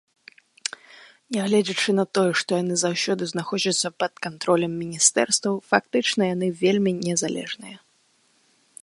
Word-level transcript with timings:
Нягледзячы 1.35 1.89
на 1.99 2.05
тое, 2.17 2.31
што 2.41 2.51
яны 2.63 2.75
заўсёды 2.83 3.23
знаходзяцца 3.31 3.87
пад 4.05 4.13
кантролем 4.27 4.71
міністэрстваў, 4.81 5.55
фактычна 5.75 6.21
яны 6.33 6.47
вельмі 6.63 6.91
незалежныя. 7.07 7.77